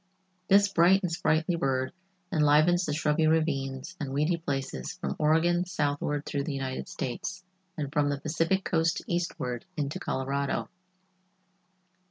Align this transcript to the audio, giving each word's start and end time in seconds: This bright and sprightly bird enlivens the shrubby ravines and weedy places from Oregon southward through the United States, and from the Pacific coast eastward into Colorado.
This 0.47 0.67
bright 0.67 1.03
and 1.03 1.11
sprightly 1.11 1.55
bird 1.55 1.93
enlivens 2.33 2.85
the 2.85 2.91
shrubby 2.95 3.27
ravines 3.27 3.95
and 3.99 4.11
weedy 4.11 4.35
places 4.37 4.93
from 4.93 5.15
Oregon 5.19 5.63
southward 5.63 6.25
through 6.25 6.45
the 6.45 6.55
United 6.55 6.87
States, 6.87 7.43
and 7.77 7.93
from 7.93 8.09
the 8.09 8.19
Pacific 8.19 8.63
coast 8.65 9.03
eastward 9.05 9.63
into 9.77 9.99
Colorado. 9.99 10.69